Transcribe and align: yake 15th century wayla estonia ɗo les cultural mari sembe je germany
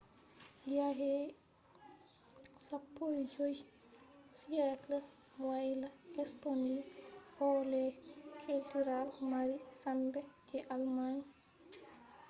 yake 0.77 1.11
15th 2.67 3.57
century 4.39 5.01
wayla 5.47 5.89
estonia 6.23 6.83
ɗo 7.35 7.49
les 7.71 7.93
cultural 8.43 9.07
mari 9.31 9.55
sembe 9.81 10.19
je 10.47 10.57
germany 10.69 11.19